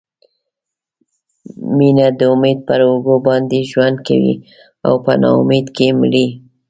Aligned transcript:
مینه 1.77 2.07
د 2.19 2.21
امید 2.33 2.59
پر 2.67 2.79
اوږو 2.87 3.15
باندې 3.27 3.59
ژوند 3.71 3.97
کوي 4.07 4.33
او 4.87 4.93
په 5.05 5.13
نا 5.21 5.29
امیدۍ 5.41 5.71
کې 5.75 5.87
مري. 5.99 6.27